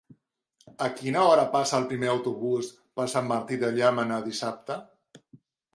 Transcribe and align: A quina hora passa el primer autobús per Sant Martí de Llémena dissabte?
A 0.85 0.87
quina 1.01 1.21
hora 1.31 1.43
passa 1.57 1.77
el 1.81 1.85
primer 1.93 2.11
autobús 2.15 2.73
per 3.01 3.09
Sant 3.15 3.31
Martí 3.35 3.61
de 3.67 3.73
Llémena 3.79 4.21
dissabte? 4.31 4.85